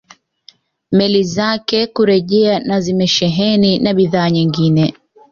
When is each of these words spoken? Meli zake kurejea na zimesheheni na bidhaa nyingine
Meli 0.91 1.23
zake 1.23 1.87
kurejea 1.87 2.59
na 2.59 2.81
zimesheheni 2.81 3.79
na 3.79 3.93
bidhaa 3.93 4.29
nyingine 4.29 4.93